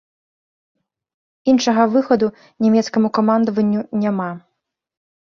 Іншага 1.51 1.83
выхаду 1.95 2.27
нямецкаму 2.65 3.07
камандаванню 3.19 3.81
няма. 4.05 4.31